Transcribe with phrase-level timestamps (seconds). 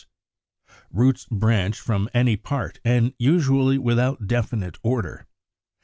[0.89, 5.27] Roots branch from any part and usually without definite order.